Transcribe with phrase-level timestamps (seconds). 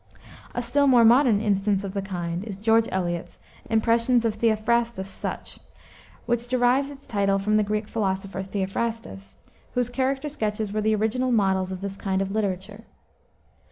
[0.55, 3.37] A still more modern instance of the kind is George Eliot's
[3.69, 5.59] Impressions of Theophrastus Such,
[6.25, 9.35] which derives its title from the Greek philosopher, Theophrastus,
[9.75, 12.85] whose character sketches were the original models of this kind of literature.